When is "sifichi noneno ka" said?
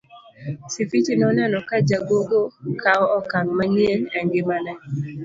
0.67-1.77